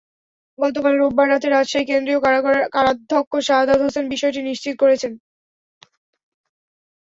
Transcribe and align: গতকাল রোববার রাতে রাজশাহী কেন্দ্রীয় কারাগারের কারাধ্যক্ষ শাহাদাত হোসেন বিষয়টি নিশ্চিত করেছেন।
গতকাল 0.59 0.93
রোববার 0.95 1.27
রাতে 1.29 1.47
রাজশাহী 1.49 1.85
কেন্দ্রীয় 1.89 2.19
কারাগারের 2.21 2.65
কারাধ্যক্ষ 2.75 3.31
শাহাদাত 3.47 3.79
হোসেন 3.83 4.05
বিষয়টি 4.13 4.39
নিশ্চিত 4.43 4.75
করেছেন। 4.81 5.11